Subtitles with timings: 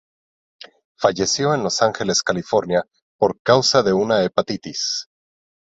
[0.97, 2.81] Falleció en Los Ángeles, California,
[3.19, 5.05] por causa de una hepatitis.